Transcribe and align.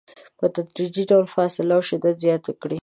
په 0.39 0.45
تدریجي 0.55 1.03
ډول 1.11 1.25
فاصله 1.35 1.71
او 1.77 1.83
شدت 1.89 2.15
زیات 2.23 2.43
کړئ. 2.61 2.77